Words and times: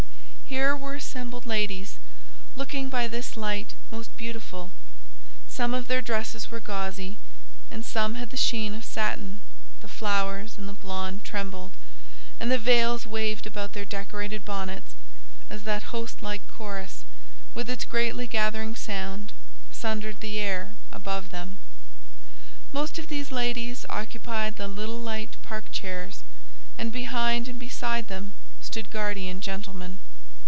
Here 0.51 0.75
were 0.75 0.95
assembled 0.95 1.45
ladies, 1.45 1.95
looking 2.57 2.89
by 2.89 3.07
this 3.07 3.37
light 3.37 3.73
most 3.89 4.17
beautiful: 4.17 4.69
some 5.47 5.73
of 5.73 5.87
their 5.87 6.01
dresses 6.01 6.51
were 6.51 6.59
gauzy, 6.59 7.15
and 7.71 7.85
some 7.85 8.15
had 8.15 8.31
the 8.31 8.35
sheen 8.35 8.75
of 8.75 8.83
satin, 8.83 9.39
the 9.79 9.87
flowers 9.87 10.57
and 10.57 10.67
the 10.67 10.73
blond 10.73 11.23
trembled, 11.23 11.71
and 12.37 12.51
the 12.51 12.57
veils 12.57 13.05
waved 13.07 13.45
about 13.47 13.71
their 13.71 13.85
decorated 13.85 14.43
bonnets, 14.43 14.93
as 15.49 15.63
that 15.63 15.95
host 15.95 16.21
like 16.21 16.41
chorus, 16.51 17.05
with 17.55 17.69
its 17.69 17.85
greatly 17.85 18.27
gathering 18.27 18.75
sound, 18.75 19.31
sundered 19.71 20.19
the 20.19 20.37
air 20.37 20.73
above 20.91 21.31
them. 21.31 21.59
Most 22.73 22.99
of 22.99 23.07
these 23.07 23.31
ladies 23.31 23.85
occupied 23.89 24.57
the 24.57 24.67
little 24.67 24.99
light 24.99 25.37
park 25.43 25.71
chairs, 25.71 26.23
and 26.77 26.91
behind 26.91 27.47
and 27.47 27.57
beside 27.57 28.09
them 28.09 28.33
stood 28.61 28.91
guardian 28.91 29.39
gentlemen. 29.39 29.97